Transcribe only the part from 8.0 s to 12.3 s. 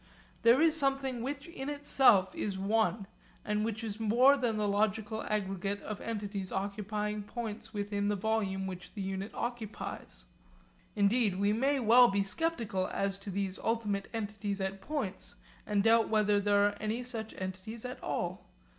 the volume which the unit occupies. Indeed we may well be